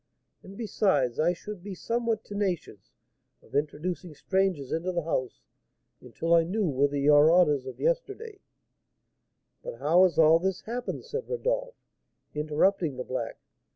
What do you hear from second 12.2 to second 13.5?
interrupting the black.